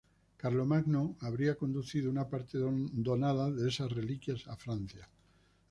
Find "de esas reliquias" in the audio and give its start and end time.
3.51-4.47